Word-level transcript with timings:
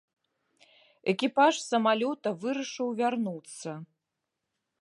Экіпаж 1.13 1.53
самалёта 1.71 2.29
вырашыў 2.47 2.87
вярнуцца. 3.03 3.69